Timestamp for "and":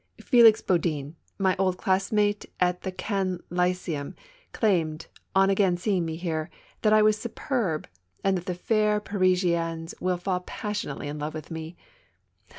8.23-8.35